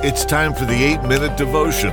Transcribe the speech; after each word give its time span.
It's 0.00 0.24
time 0.24 0.54
for 0.54 0.64
the 0.64 0.80
8 0.80 1.02
Minute 1.08 1.36
Devotion. 1.36 1.90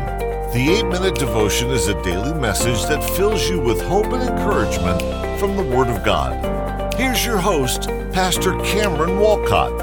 The 0.53 0.77
8 0.79 0.89
Minute 0.89 1.15
Devotion 1.15 1.71
is 1.71 1.87
a 1.87 1.99
daily 2.03 2.39
message 2.39 2.83
that 2.83 3.03
fills 3.17 3.49
you 3.49 3.59
with 3.59 3.81
hope 3.81 4.05
and 4.13 4.21
encouragement 4.21 5.01
from 5.39 5.57
the 5.57 5.63
Word 5.63 5.87
of 5.87 6.03
God. 6.03 6.93
Here's 6.93 7.25
your 7.25 7.39
host, 7.39 7.87
Pastor 8.13 8.59
Cameron 8.59 9.19
Walcott. 9.19 9.75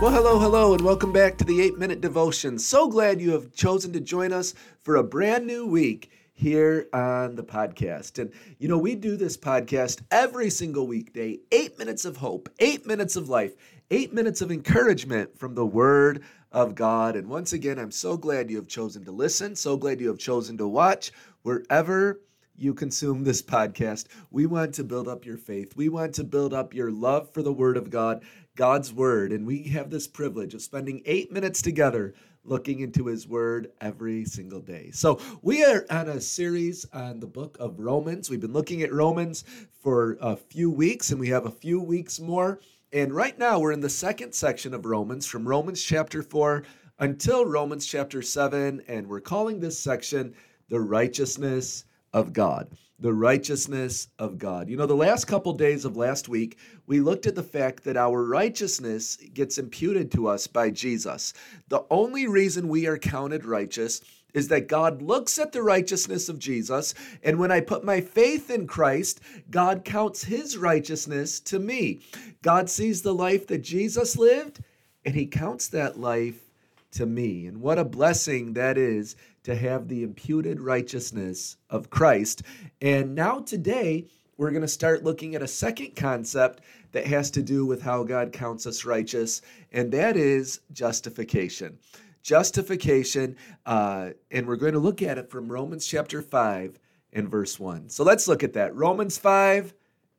Well, 0.00 0.12
hello, 0.12 0.38
hello, 0.38 0.74
and 0.74 0.82
welcome 0.82 1.12
back 1.12 1.36
to 1.38 1.44
the 1.44 1.60
8 1.60 1.76
Minute 1.76 2.00
Devotion. 2.00 2.56
So 2.56 2.86
glad 2.86 3.20
you 3.20 3.32
have 3.32 3.52
chosen 3.52 3.92
to 3.94 4.00
join 4.00 4.32
us 4.32 4.54
for 4.78 4.94
a 4.94 5.02
brand 5.02 5.44
new 5.44 5.66
week 5.66 6.12
here 6.34 6.86
on 6.92 7.34
the 7.34 7.42
podcast. 7.42 8.20
And 8.20 8.32
you 8.58 8.68
know, 8.68 8.78
we 8.78 8.94
do 8.94 9.16
this 9.16 9.36
podcast 9.36 10.02
every 10.12 10.50
single 10.50 10.86
weekday, 10.86 11.40
eight 11.50 11.78
minutes 11.80 12.04
of 12.04 12.18
hope, 12.18 12.48
eight 12.60 12.86
minutes 12.86 13.16
of 13.16 13.28
life, 13.28 13.56
eight 13.90 14.12
minutes 14.12 14.40
of 14.40 14.52
encouragement 14.52 15.36
from 15.36 15.54
the 15.54 15.66
Word 15.66 16.22
of 16.52 16.74
God. 16.74 17.16
And 17.16 17.28
once 17.28 17.52
again, 17.52 17.78
I'm 17.78 17.90
so 17.90 18.16
glad 18.16 18.50
you 18.50 18.56
have 18.56 18.68
chosen 18.68 19.04
to 19.04 19.12
listen, 19.12 19.56
so 19.56 19.76
glad 19.76 20.00
you 20.00 20.08
have 20.08 20.18
chosen 20.18 20.56
to 20.58 20.68
watch 20.68 21.12
wherever 21.42 22.20
you 22.56 22.74
consume 22.74 23.24
this 23.24 23.42
podcast. 23.42 24.06
We 24.30 24.46
want 24.46 24.74
to 24.74 24.84
build 24.84 25.08
up 25.08 25.24
your 25.24 25.38
faith. 25.38 25.76
We 25.76 25.88
want 25.88 26.14
to 26.16 26.24
build 26.24 26.54
up 26.54 26.74
your 26.74 26.90
love 26.92 27.32
for 27.32 27.42
the 27.42 27.52
Word 27.52 27.76
of 27.76 27.90
God, 27.90 28.22
God's 28.54 28.92
Word. 28.92 29.32
And 29.32 29.46
we 29.46 29.64
have 29.64 29.90
this 29.90 30.06
privilege 30.06 30.54
of 30.54 30.62
spending 30.62 31.02
eight 31.06 31.32
minutes 31.32 31.62
together 31.62 32.14
looking 32.44 32.80
into 32.80 33.06
his 33.06 33.28
word 33.28 33.70
every 33.80 34.24
single 34.24 34.60
day. 34.60 34.90
So, 34.92 35.20
we 35.42 35.62
are 35.64 35.84
on 35.90 36.08
a 36.08 36.20
series 36.20 36.86
on 36.92 37.20
the 37.20 37.26
book 37.26 37.56
of 37.60 37.78
Romans. 37.78 38.30
We've 38.30 38.40
been 38.40 38.52
looking 38.52 38.82
at 38.82 38.92
Romans 38.92 39.44
for 39.82 40.16
a 40.20 40.36
few 40.36 40.70
weeks, 40.70 41.10
and 41.10 41.20
we 41.20 41.28
have 41.28 41.46
a 41.46 41.50
few 41.50 41.80
weeks 41.80 42.18
more. 42.18 42.60
And 42.92 43.14
right 43.14 43.38
now, 43.38 43.60
we're 43.60 43.72
in 43.72 43.80
the 43.80 43.88
second 43.88 44.34
section 44.34 44.74
of 44.74 44.84
Romans, 44.84 45.24
from 45.24 45.46
Romans 45.46 45.82
chapter 45.82 46.22
4 46.22 46.64
until 46.98 47.46
Romans 47.46 47.86
chapter 47.86 48.20
7. 48.20 48.82
And 48.88 49.06
we're 49.06 49.20
calling 49.20 49.60
this 49.60 49.78
section 49.78 50.34
the 50.68 50.80
righteousness 50.80 51.84
of 52.12 52.32
God 52.32 52.68
the 53.00 53.12
righteousness 53.12 54.08
of 54.18 54.38
God. 54.38 54.68
You 54.68 54.76
know, 54.76 54.86
the 54.86 54.94
last 54.94 55.24
couple 55.24 55.54
days 55.54 55.84
of 55.84 55.96
last 55.96 56.28
week, 56.28 56.58
we 56.86 57.00
looked 57.00 57.26
at 57.26 57.34
the 57.34 57.42
fact 57.42 57.82
that 57.84 57.96
our 57.96 58.22
righteousness 58.24 59.16
gets 59.32 59.56
imputed 59.56 60.12
to 60.12 60.28
us 60.28 60.46
by 60.46 60.70
Jesus. 60.70 61.32
The 61.68 61.84
only 61.90 62.26
reason 62.26 62.68
we 62.68 62.86
are 62.86 62.98
counted 62.98 63.46
righteous 63.46 64.02
is 64.34 64.48
that 64.48 64.68
God 64.68 65.02
looks 65.02 65.38
at 65.38 65.52
the 65.52 65.62
righteousness 65.62 66.28
of 66.28 66.38
Jesus, 66.38 66.94
and 67.22 67.38
when 67.38 67.50
I 67.50 67.60
put 67.60 67.84
my 67.84 68.00
faith 68.00 68.50
in 68.50 68.66
Christ, 68.66 69.20
God 69.50 69.84
counts 69.84 70.24
his 70.24 70.56
righteousness 70.56 71.40
to 71.40 71.58
me. 71.58 72.00
God 72.42 72.70
sees 72.70 73.02
the 73.02 73.14
life 73.14 73.46
that 73.48 73.62
Jesus 73.62 74.16
lived, 74.16 74.62
and 75.04 75.14
he 75.14 75.26
counts 75.26 75.68
that 75.68 75.98
life 75.98 76.50
to 76.92 77.06
me. 77.06 77.46
And 77.46 77.60
what 77.60 77.78
a 77.78 77.84
blessing 77.84 78.54
that 78.54 78.76
is 78.76 79.16
to 79.44 79.54
have 79.54 79.88
the 79.88 80.02
imputed 80.02 80.60
righteousness 80.60 81.56
of 81.70 81.90
Christ. 81.90 82.42
And 82.80 83.14
now, 83.14 83.40
today, 83.40 84.06
we're 84.36 84.50
going 84.50 84.62
to 84.62 84.68
start 84.68 85.04
looking 85.04 85.34
at 85.34 85.42
a 85.42 85.48
second 85.48 85.96
concept 85.96 86.62
that 86.92 87.06
has 87.06 87.30
to 87.32 87.42
do 87.42 87.66
with 87.66 87.82
how 87.82 88.02
God 88.02 88.32
counts 88.32 88.66
us 88.66 88.84
righteous, 88.84 89.42
and 89.72 89.92
that 89.92 90.16
is 90.16 90.60
justification. 90.72 91.78
Justification, 92.22 93.36
uh, 93.66 94.10
and 94.30 94.46
we're 94.46 94.56
going 94.56 94.74
to 94.74 94.78
look 94.78 95.02
at 95.02 95.18
it 95.18 95.30
from 95.30 95.50
Romans 95.50 95.86
chapter 95.86 96.20
5 96.22 96.78
and 97.12 97.28
verse 97.28 97.58
1. 97.58 97.88
So 97.88 98.04
let's 98.04 98.28
look 98.28 98.42
at 98.42 98.52
that. 98.54 98.74
Romans 98.74 99.18
5 99.18 99.74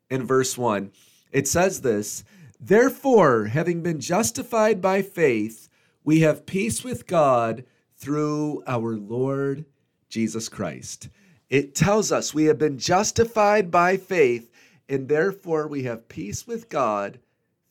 and 0.09 0.27
verse 0.27 0.57
1. 0.57 0.91
It 1.31 1.47
says 1.47 1.81
this 1.81 2.23
Therefore, 2.59 3.45
having 3.45 3.81
been 3.81 3.99
justified 3.99 4.81
by 4.81 5.01
faith, 5.01 5.69
we 6.03 6.21
have 6.21 6.45
peace 6.45 6.83
with 6.83 7.07
God 7.07 7.63
through 7.97 8.63
our 8.67 8.95
Lord 8.95 9.65
Jesus 10.09 10.49
Christ. 10.49 11.09
It 11.49 11.75
tells 11.75 12.11
us 12.11 12.33
we 12.33 12.45
have 12.45 12.57
been 12.57 12.77
justified 12.77 13.71
by 13.71 13.97
faith, 13.97 14.49
and 14.89 15.07
therefore 15.07 15.67
we 15.67 15.83
have 15.83 16.07
peace 16.07 16.47
with 16.47 16.69
God 16.69 17.19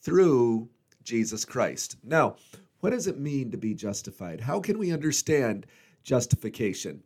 through 0.00 0.68
Jesus 1.02 1.44
Christ. 1.44 1.96
Now, 2.04 2.36
what 2.80 2.90
does 2.90 3.06
it 3.06 3.18
mean 3.18 3.50
to 3.50 3.58
be 3.58 3.74
justified? 3.74 4.40
How 4.40 4.60
can 4.60 4.78
we 4.78 4.92
understand 4.92 5.66
justification? 6.02 7.02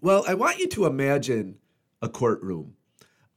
Well, 0.00 0.24
I 0.26 0.34
want 0.34 0.58
you 0.58 0.66
to 0.68 0.86
imagine 0.86 1.58
a 2.00 2.08
courtroom. 2.08 2.74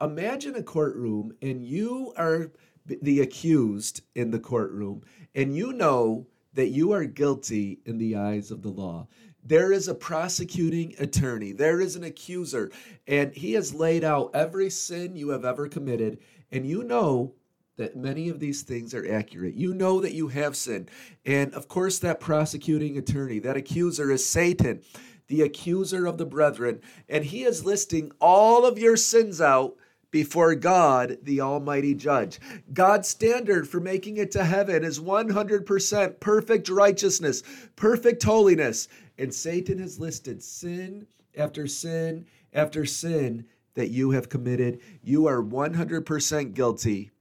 Imagine 0.02 0.56
a 0.56 0.64
courtroom, 0.64 1.34
and 1.42 1.64
you 1.64 2.14
are 2.18 2.52
the 2.86 3.22
accused 3.22 4.02
in 4.14 4.32
the 4.32 4.40
courtroom, 4.40 5.04
and 5.34 5.56
you 5.56 5.74
know 5.74 6.28
that 6.54 6.70
you 6.70 6.92
are 6.92 7.06
guilty 7.06 7.80
in 7.86 7.98
the 7.98 8.16
eyes 8.16 8.52
of 8.52 8.62
the 8.62 8.70
law. 8.70 9.08
There 9.44 9.72
is 9.72 9.88
a 9.88 9.96
prosecuting 9.96 10.96
attorney, 11.00 11.52
there 11.52 11.80
is 11.80 11.96
an 11.96 12.04
accuser, 12.04 12.72
and 13.08 13.34
he 13.34 13.54
has 13.54 13.74
laid 13.74 14.04
out 14.04 14.32
every 14.34 14.70
sin 14.70 15.16
you 15.16 15.30
have 15.30 15.46
ever 15.46 15.68
committed, 15.68 16.20
and 16.52 16.66
you 16.66 16.84
know 16.84 17.34
that 17.78 17.96
many 17.96 18.30
of 18.30 18.40
these 18.40 18.62
things 18.62 18.94
are 18.94 19.12
accurate. 19.12 19.56
You 19.56 19.74
know 19.74 20.00
that 20.02 20.14
you 20.14 20.30
have 20.30 20.56
sinned. 20.56 20.90
And 21.26 21.54
of 21.54 21.68
course, 21.68 22.00
that 22.00 22.20
prosecuting 22.20 22.98
attorney, 22.98 23.40
that 23.40 23.58
accuser 23.58 24.12
is 24.12 24.28
Satan, 24.28 24.82
the 25.28 25.42
accuser 25.42 26.06
of 26.06 26.18
the 26.18 26.26
brethren, 26.26 26.82
and 27.10 27.26
he 27.26 27.44
is 27.44 27.66
listing 27.66 28.12
all 28.22 28.66
of 28.66 28.80
your 28.80 28.96
sins 28.96 29.42
out 29.42 29.76
before 30.12 30.56
God, 30.56 31.18
the 31.24 31.42
Almighty 31.42 31.94
Judge. 31.94 32.40
God's 32.72 33.10
standard 33.10 33.68
for 33.68 33.82
making 33.82 34.16
it 34.16 34.32
to 34.32 34.46
heaven 34.46 34.84
is 34.84 35.00
100% 35.00 36.20
perfect 36.22 36.70
righteousness, 36.70 37.44
perfect 37.76 38.24
holiness. 38.24 38.88
And 39.18 39.34
Satan 39.34 39.80
has 39.80 40.00
listed 40.00 40.42
sin 40.42 41.08
after 41.36 41.68
sin 41.68 42.26
after 42.54 42.86
sin 42.86 43.46
that 43.74 43.90
you 43.90 44.12
have 44.12 44.30
committed. 44.30 44.80
You 45.04 45.28
are 45.28 45.44
100% 45.44 46.54
guilty. 46.54 47.12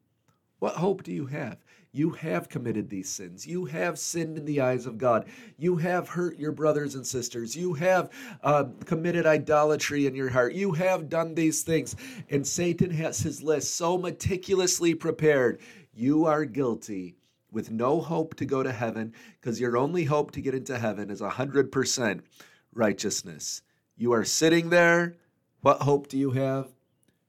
What 0.59 0.77
hope 0.77 1.03
do 1.03 1.13
you 1.13 1.27
have? 1.27 1.59
You 1.93 2.11
have 2.11 2.49
committed 2.49 2.91
these 2.91 3.09
sins. 3.09 3.47
You 3.47 3.67
have 3.67 4.01
sinned 4.01 4.37
in 4.37 4.45
the 4.45 4.61
eyes 4.61 4.85
of 4.85 4.99
God. 4.99 5.27
You 5.57 5.77
have 5.77 6.09
hurt 6.09 6.39
your 6.39 6.51
brothers 6.51 6.97
and 6.97 7.07
sisters. 7.07 7.55
You 7.55 7.75
have 7.75 8.11
uh, 8.43 8.65
committed 8.85 9.27
idolatry 9.27 10.07
in 10.07 10.15
your 10.17 10.31
heart. 10.31 10.55
You 10.55 10.73
have 10.73 11.09
done 11.09 11.35
these 11.35 11.63
things. 11.63 11.95
And 12.31 12.45
Satan 12.45 12.91
has 12.91 13.21
his 13.21 13.45
list 13.45 13.77
so 13.77 13.97
meticulously 13.97 14.95
prepared. 14.95 15.61
You 15.95 16.25
are 16.25 16.45
guilty 16.45 17.15
with 17.53 17.71
no 17.71 18.01
hope 18.01 18.35
to 18.35 18.45
go 18.45 18.65
to 18.65 18.73
heaven 18.73 19.13
because 19.41 19.61
your 19.61 19.77
only 19.77 20.03
hope 20.03 20.33
to 20.33 20.41
get 20.41 20.55
into 20.55 20.77
heaven 20.77 21.11
is 21.11 21.21
100% 21.21 22.21
righteousness. 22.75 23.63
You 23.97 24.13
are 24.13 24.25
sitting 24.25 24.71
there. 24.71 25.17
What 25.61 25.83
hope 25.83 26.09
do 26.09 26.19
you 26.19 26.33
have? 26.33 26.69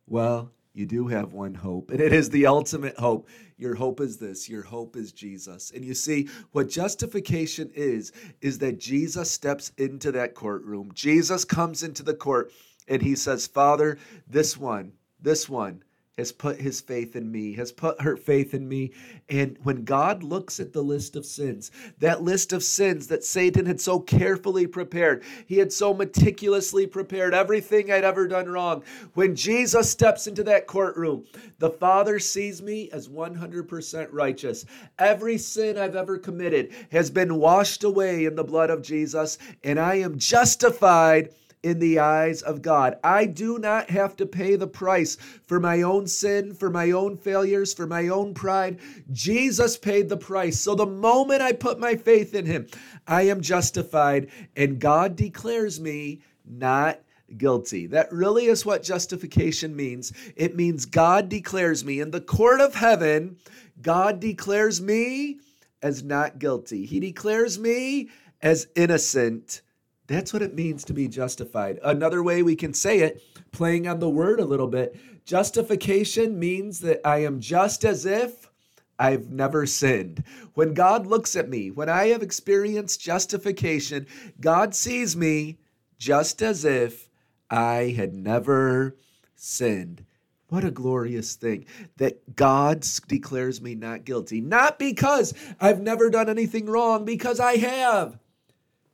Well, 0.07 0.51
you 0.75 0.85
do 0.85 1.07
have 1.07 1.31
one 1.31 1.53
hope, 1.53 1.89
and 1.89 2.01
it 2.01 2.11
is 2.11 2.29
the 2.29 2.47
ultimate 2.47 2.97
hope. 2.97 3.29
Your 3.57 3.75
hope 3.75 4.01
is 4.01 4.17
this 4.17 4.49
your 4.49 4.61
hope 4.61 4.97
is 4.97 5.13
Jesus. 5.13 5.71
And 5.73 5.85
you 5.85 5.93
see, 5.93 6.27
what 6.51 6.69
justification 6.69 7.71
is, 7.73 8.11
is 8.41 8.59
that 8.59 8.77
Jesus 8.77 9.31
steps 9.31 9.71
into 9.77 10.11
that 10.11 10.35
courtroom. 10.35 10.91
Jesus 10.93 11.45
comes 11.45 11.81
into 11.81 12.03
the 12.03 12.13
court 12.13 12.51
and 12.89 13.01
he 13.01 13.15
says, 13.15 13.47
Father, 13.47 13.97
this 14.27 14.57
one, 14.57 14.91
this 15.21 15.47
one, 15.47 15.81
has 16.17 16.31
put 16.31 16.61
his 16.61 16.79
faith 16.79 17.17
in 17.17 17.29
me, 17.29 17.53
has 17.53 17.73
put 17.73 17.99
her 18.01 18.15
faith 18.15 18.53
in 18.53 18.67
me. 18.67 18.91
And 19.29 19.57
when 19.63 19.83
God 19.83 20.23
looks 20.23 20.61
at 20.61 20.71
the 20.71 20.81
list 20.81 21.17
of 21.17 21.25
sins, 21.25 21.71
that 21.99 22.21
list 22.21 22.53
of 22.53 22.63
sins 22.63 23.07
that 23.07 23.25
Satan 23.25 23.65
had 23.65 23.81
so 23.81 23.99
carefully 23.99 24.65
prepared, 24.65 25.23
he 25.45 25.57
had 25.57 25.73
so 25.73 25.93
meticulously 25.93 26.87
prepared 26.87 27.33
everything 27.33 27.91
I'd 27.91 28.05
ever 28.05 28.29
done 28.29 28.47
wrong. 28.47 28.83
When 29.13 29.35
Jesus 29.35 29.91
steps 29.91 30.25
into 30.25 30.43
that 30.43 30.67
courtroom, 30.67 31.25
the 31.59 31.71
Father 31.71 32.19
sees 32.19 32.61
me 32.61 32.89
as 32.91 33.09
100% 33.09 34.07
righteous. 34.11 34.65
Every 34.97 35.37
sin 35.37 35.77
I've 35.77 35.97
ever 35.97 36.17
committed 36.17 36.71
has 36.91 37.11
been 37.11 37.35
washed 37.35 37.83
away 37.83 38.23
in 38.23 38.35
the 38.35 38.43
blood 38.43 38.69
of 38.69 38.81
Jesus, 38.81 39.37
and 39.65 39.77
I 39.77 39.95
am 39.95 40.17
justified 40.17 41.31
in 41.65 41.79
the 41.79 41.97
eyes 41.97 42.43
of 42.43 42.61
God. 42.61 42.99
I 43.03 43.25
do 43.25 43.57
not 43.57 43.89
have 43.89 44.15
to 44.17 44.27
pay 44.27 44.55
the 44.55 44.67
price 44.67 45.15
for 45.15 45.59
my 45.59 45.81
own 45.81 46.05
sin, 46.05 46.53
for 46.53 46.69
my 46.69 46.91
own 46.91 47.17
failures, 47.17 47.73
for 47.73 47.87
my 47.87 48.07
own 48.07 48.35
pride. 48.35 48.77
Jesus 49.11 49.75
paid 49.75 50.07
the 50.07 50.15
price. 50.15 50.61
So 50.61 50.75
the 50.75 50.85
moment 50.85 51.41
I 51.41 51.53
put 51.53 51.79
my 51.79 51.95
faith 51.95 52.35
in 52.35 52.45
Him, 52.45 52.67
I 53.07 53.23
am 53.23 53.41
justified, 53.41 54.29
and 54.55 54.79
God 54.79 55.15
declares 55.15 55.79
me 55.79 56.21
not 56.45 56.99
guilty. 57.35 57.87
That 57.87 58.13
really 58.13 58.45
is 58.45 58.63
what 58.63 58.83
justification 58.83 59.75
means. 59.75 60.13
It 60.35 60.55
means 60.55 60.85
God 60.85 61.29
declares 61.29 61.83
me 61.83 61.99
in 61.99 62.11
the 62.11 62.21
court 62.21 62.61
of 62.61 62.75
heaven, 62.75 63.37
God 63.81 64.19
declares 64.19 64.79
me 64.79 65.39
as 65.81 66.03
not 66.03 66.37
guilty. 66.37 66.85
He 66.85 66.99
declares 66.99 67.57
me 67.57 68.09
as 68.43 68.67
innocent 68.75 69.63
that's 70.07 70.33
what 70.33 70.41
it 70.41 70.53
means 70.53 70.83
to 70.85 70.93
be 70.93 71.07
justified. 71.07 71.79
Another 71.83 72.21
way 72.21 72.43
we 72.43 72.55
can 72.55 72.73
say 72.73 72.99
it, 72.99 73.23
playing 73.51 73.87
on 73.87 73.99
the 73.99 74.09
word 74.09 74.39
a 74.39 74.45
little 74.45 74.67
bit, 74.67 74.95
justification 75.25 76.37
means 76.37 76.79
that 76.81 77.05
I 77.05 77.23
am 77.23 77.39
just 77.39 77.83
as 77.83 78.05
if 78.05 78.49
I've 78.97 79.29
never 79.29 79.65
sinned. 79.65 80.23
When 80.53 80.73
God 80.73 81.07
looks 81.07 81.35
at 81.35 81.49
me, 81.49 81.71
when 81.71 81.89
I 81.89 82.07
have 82.07 82.21
experienced 82.21 83.01
justification, 83.01 84.07
God 84.39 84.73
sees 84.75 85.17
me 85.17 85.57
just 85.97 86.41
as 86.41 86.63
if 86.65 87.09
I 87.49 87.93
had 87.95 88.13
never 88.13 88.95
sinned. 89.35 90.05
What 90.47 90.63
a 90.63 90.71
glorious 90.71 91.35
thing 91.35 91.65
that 91.97 92.35
God 92.35 92.85
declares 93.07 93.61
me 93.61 93.75
not 93.75 94.05
guilty. 94.05 94.39
Not 94.41 94.77
because 94.77 95.33
I've 95.59 95.81
never 95.81 96.09
done 96.09 96.29
anything 96.29 96.67
wrong, 96.67 97.03
because 97.03 97.39
I 97.39 97.57
have, 97.57 98.19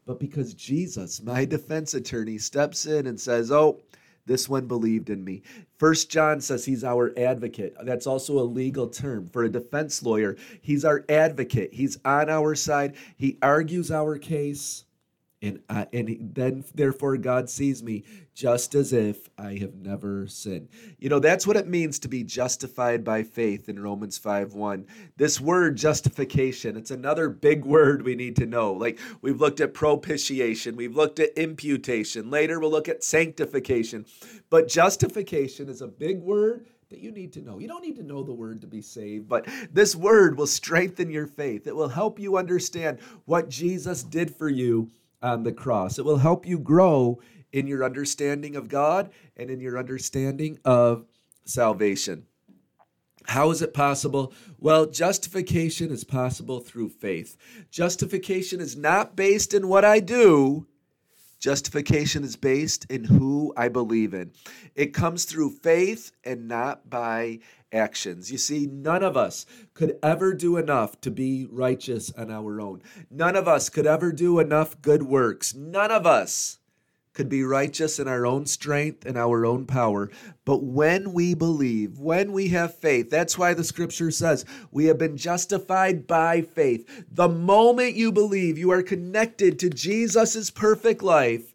but 0.06 0.20
because 0.20 0.54
Jesus, 0.54 1.22
my 1.22 1.46
defense 1.46 1.94
attorney, 1.94 2.38
steps 2.38 2.86
in 2.86 3.08
and 3.08 3.20
says, 3.20 3.52
Oh, 3.52 3.80
this 4.26 4.48
one 4.48 4.68
believed 4.68 5.10
in 5.10 5.24
me. 5.24 5.42
First 5.78 6.10
John 6.12 6.42
says 6.42 6.66
he's 6.66 6.84
our 6.84 7.12
advocate. 7.18 7.76
That's 7.84 8.08
also 8.08 8.40
a 8.40 8.42
legal 8.44 8.88
term 8.88 9.28
for 9.30 9.44
a 9.44 9.50
defense 9.50 10.04
lawyer. 10.04 10.38
He's 10.62 10.86
our 10.86 11.04
advocate. 11.10 11.74
He's 11.74 11.98
on 12.06 12.30
our 12.30 12.56
side. 12.56 12.96
He 13.18 13.38
argues 13.42 13.92
our 13.92 14.18
case. 14.18 14.86
And, 15.44 15.62
I, 15.70 15.88
and 15.92 16.32
then 16.36 16.64
therefore 16.76 17.18
God 17.18 17.50
sees 17.50 17.82
me 17.82 18.04
just 18.36 18.76
as 18.76 18.94
if 18.94 19.28
I 19.40 19.56
have 19.56 19.74
never 19.74 20.28
sinned. 20.28 20.70
You 21.00 21.10
know, 21.10 21.18
that's 21.18 21.48
what 21.48 21.58
it 21.58 21.68
means 21.68 21.98
to 22.00 22.08
be 22.08 22.24
justified 22.24 23.04
by 23.04 23.24
faith 23.24 23.68
in 23.68 23.82
Romans 23.82 24.20
5 24.20 24.54
1. 24.54 24.86
This 25.18 25.42
word 25.42 25.78
justification, 25.78 26.78
it's 26.78 26.92
another 26.92 27.28
big 27.28 27.66
word 27.66 28.04
we 28.04 28.16
need 28.16 28.36
to 28.36 28.46
know. 28.46 28.74
Like 28.74 29.00
we've 29.22 29.42
looked 29.42 29.62
at 29.62 29.74
propitiation, 29.74 30.76
we've 30.76 30.96
looked 30.96 31.20
at 31.20 31.38
imputation. 31.38 32.30
Later 32.30 32.60
we'll 32.60 32.72
look 32.72 32.90
at 32.90 33.04
sanctification. 33.04 34.06
But 34.52 34.68
justification 34.68 35.70
is 35.70 35.82
a 35.82 35.88
big 35.88 36.20
word 36.20 36.68
that 36.92 37.00
you 37.00 37.12
need 37.12 37.34
to 37.34 37.42
know. 37.42 37.58
You 37.58 37.68
don't 37.68 37.84
need 37.84 37.96
to 37.96 38.04
know 38.04 38.22
the 38.22 38.34
word 38.34 38.62
to 38.62 38.68
be 38.68 38.82
saved, 38.82 39.28
but 39.28 39.48
this 39.72 39.96
word 39.96 40.38
will 40.38 40.46
strengthen 40.46 41.10
your 41.10 41.26
faith. 41.26 41.66
It 41.66 41.76
will 41.76 41.88
help 41.88 42.20
you 42.20 42.38
understand 42.38 43.00
what 43.26 43.50
Jesus 43.50 44.04
did 44.04 44.36
for 44.36 44.50
you 44.50 44.90
on 45.22 45.44
the 45.44 45.52
cross. 45.52 45.98
It 46.00 46.06
will 46.06 46.18
help 46.18 46.46
you 46.46 46.60
grow 46.60 47.20
in 47.52 47.68
your 47.68 47.84
understanding 47.84 48.56
of 48.56 48.70
God 48.70 49.12
and 49.36 49.50
in 49.50 49.60
your 49.60 49.78
understanding 49.78 50.60
of 50.64 51.06
salvation. 51.46 52.26
How 53.28 53.52
is 53.52 53.62
it 53.62 53.74
possible? 53.74 54.34
Well, 54.58 54.88
justification 54.88 55.92
is 55.92 56.04
possible 56.04 56.60
through 56.60 56.90
faith. 56.90 57.38
Justification 57.70 58.60
is 58.60 58.76
not 58.76 59.16
based 59.16 59.54
in 59.54 59.68
what 59.68 59.86
I 59.86 60.00
do, 60.00 60.68
Justification 61.42 62.24
is 62.24 62.36
based 62.36 62.86
in 62.86 63.04
who 63.04 63.52
I 63.58 63.68
believe 63.68 64.14
in. 64.14 64.32
It 64.76 64.94
comes 64.94 65.26
through 65.26 65.58
faith 65.64 66.12
and 66.24 66.48
not 66.48 66.88
by 66.88 67.40
actions. 67.74 68.32
You 68.32 68.38
see, 68.38 68.68
none 68.68 69.02
of 69.02 69.18
us 69.18 69.48
could 69.74 69.98
ever 70.04 70.36
do 70.36 70.58
enough 70.58 71.02
to 71.02 71.10
be 71.10 71.48
righteous 71.50 72.12
on 72.12 72.30
our 72.30 72.62
own. 72.62 72.84
None 73.10 73.36
of 73.36 73.48
us 73.48 73.70
could 73.70 73.88
ever 73.88 74.12
do 74.12 74.38
enough 74.38 74.80
good 74.84 75.02
works. 75.02 75.56
None 75.56 75.90
of 75.90 76.06
us 76.06 76.60
could 77.14 77.30
be 77.30 77.44
righteous 77.44 78.00
in 78.00 78.08
our 78.08 78.26
own 78.26 78.46
strength 78.46 79.06
and 79.06 79.18
our 79.18 79.46
own 79.46 79.66
power. 79.66 80.10
But 80.46 80.64
when 80.64 81.14
we 81.14 81.34
believe, 81.34 82.00
when 82.00 82.32
we 82.32 82.50
have 82.50 82.76
faith, 82.76 83.10
that's 83.10 83.38
why 83.38 83.54
the 83.54 83.64
scripture 83.64 84.12
says 84.12 84.46
we 84.72 84.86
have 84.86 84.98
been 84.98 85.18
justified 85.18 86.08
by 86.08 86.42
faith. 86.42 87.06
The 87.12 87.30
moment 87.30 87.96
you 87.96 88.12
believe, 88.12 88.58
you 88.58 88.72
are 88.72 88.84
connected 88.84 89.60
to 89.60 89.70
Jesus' 89.70 90.50
perfect 90.50 91.04
life, 91.04 91.54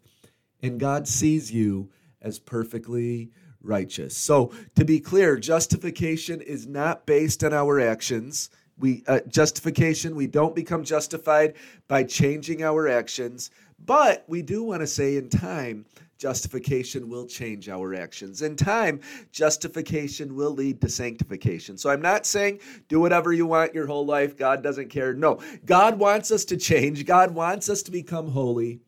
and 0.61 0.79
God 0.79 1.07
sees 1.07 1.51
you 1.51 1.89
as 2.21 2.39
perfectly 2.39 3.31
righteous. 3.61 4.15
So, 4.15 4.51
to 4.75 4.85
be 4.85 4.99
clear, 4.99 5.37
justification 5.37 6.41
is 6.41 6.67
not 6.67 7.05
based 7.05 7.43
on 7.43 7.53
our 7.53 7.79
actions. 7.79 8.49
We 8.79 9.03
uh, 9.07 9.21
justification, 9.27 10.15
we 10.15 10.27
don't 10.27 10.55
become 10.55 10.83
justified 10.83 11.55
by 11.87 12.03
changing 12.03 12.63
our 12.63 12.87
actions 12.87 13.49
but 13.85 14.25
we 14.27 14.41
do 14.41 14.63
want 14.63 14.81
to 14.81 14.87
say 14.87 15.17
in 15.17 15.29
time, 15.29 15.85
justification 16.17 17.09
will 17.09 17.27
change 17.27 17.69
our 17.69 17.93
actions. 17.93 18.41
In 18.41 18.55
time, 18.55 18.99
justification 19.31 20.35
will 20.35 20.51
lead 20.51 20.81
to 20.81 20.89
sanctification. 20.89 21.77
So 21.77 21.89
I'm 21.89 22.01
not 22.01 22.25
saying 22.25 22.59
do 22.87 22.99
whatever 22.99 23.31
you 23.31 23.45
want 23.45 23.75
your 23.75 23.87
whole 23.87 24.05
life. 24.05 24.35
God 24.35 24.63
doesn't 24.63 24.89
care. 24.89 25.13
No, 25.13 25.39
God 25.65 25.99
wants 25.99 26.31
us 26.31 26.45
to 26.45 26.57
change. 26.57 27.05
God 27.05 27.31
wants 27.31 27.69
us 27.69 27.83
to 27.83 27.91
become 27.91 28.29
holy. 28.29 28.81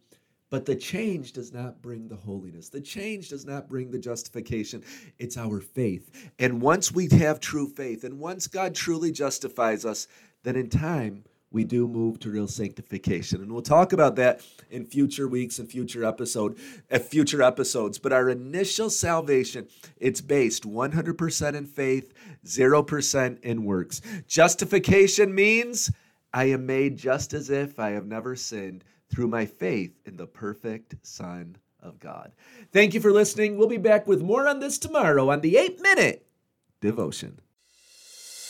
But 0.50 0.66
the 0.66 0.76
change 0.76 1.34
does 1.34 1.54
not 1.54 1.80
bring 1.80 2.08
the 2.08 2.16
holiness. 2.16 2.70
The 2.70 2.82
change 2.82 3.30
does 3.30 3.46
not 3.46 3.70
bring 3.70 3.92
the 3.92 4.00
justification. 4.00 4.84
It's 5.20 5.38
our 5.38 5.62
faith. 5.62 6.32
And 6.40 6.60
once 6.60 6.92
we 6.92 7.08
have 7.10 7.40
true 7.40 7.68
faith, 7.68 8.04
and 8.04 8.20
once 8.20 8.48
God 8.48 8.74
truly 8.74 9.12
justifies 9.12 9.86
us, 9.86 10.08
then 10.42 10.56
in 10.56 10.70
time, 10.70 11.24
we 11.52 11.64
do 11.64 11.88
move 11.88 12.20
to 12.20 12.30
real 12.30 12.48
sanctification. 12.48 13.42
And 13.42 13.52
we'll 13.52 13.62
talk 13.62 13.92
about 13.92 14.16
that 14.18 14.42
in 14.70 14.86
future 14.86 15.28
weeks 15.28 15.60
and 15.60 15.70
future 15.70 16.04
episode, 16.04 16.58
uh, 16.92 17.00
future 17.00 17.42
episodes. 17.42 17.98
But 17.98 18.14
our 18.14 18.30
initial 18.30 18.90
salvation, 18.90 19.68
it's 19.98 20.22
based 20.22 20.64
100% 20.64 21.56
in 21.56 21.66
faith, 21.66 22.14
0% 22.46 23.40
in 23.42 23.64
works. 23.64 24.02
Justification 24.28 25.34
means 25.34 25.92
I 26.34 26.46
am 26.46 26.66
made 26.66 26.98
just 26.98 27.34
as 27.34 27.50
if 27.50 27.80
I 27.80 27.92
have 27.92 28.06
never 28.06 28.36
sinned 28.36 28.84
through 29.10 29.28
my 29.28 29.46
faith 29.46 30.00
in 30.06 30.18
the 30.18 30.28
perfect 30.28 30.96
Son 31.02 31.58
of 31.82 32.00
God. 32.00 32.32
Thank 32.72 32.94
you 32.94 33.02
for 33.02 33.12
listening. 33.12 33.58
We'll 33.58 33.68
be 33.68 33.78
back 33.78 34.06
with 34.06 34.22
more 34.22 34.48
on 34.48 34.60
this 34.60 34.78
tomorrow 34.78 35.30
on 35.30 35.42
the 35.42 35.58
8 35.58 35.82
Minute 35.82 36.28
Devotion. 36.82 37.40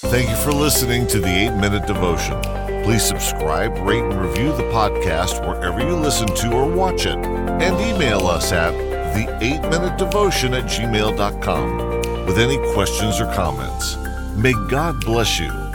Thank 0.02 0.30
you 0.30 0.36
for 0.38 0.54
listening 0.54 1.08
to 1.08 1.20
the 1.20 1.28
8 1.28 1.56
Minute 1.58 1.86
Devotion. 1.86 2.40
Please 2.84 3.04
subscribe, 3.04 3.78
rate, 3.80 4.02
and 4.02 4.22
review 4.22 4.56
the 4.56 4.64
podcast 4.72 5.46
wherever 5.46 5.82
you 5.82 5.94
listen 5.94 6.28
to 6.36 6.54
or 6.54 6.66
watch 6.66 7.06
it. 7.06 7.18
And 7.18 7.76
email 7.82 8.26
us 8.26 8.54
at 8.54 8.72
the 9.14 9.28
8 9.44 9.70
Minute 9.70 9.98
Devotion 9.98 10.54
at 10.54 10.64
gmail.com 10.64 12.26
with 12.26 12.40
any 12.40 12.58
questions 12.74 13.20
or 13.20 13.26
comments. 13.34 13.98
May 14.38 14.54
God 14.70 15.02
bless 15.02 15.38
you 15.38 15.69